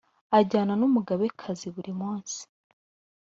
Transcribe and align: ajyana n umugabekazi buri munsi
ajyana 0.39 0.73
n 0.79 0.81
umugabekazi 0.89 1.67
buri 1.75 1.91
munsi 2.01 2.39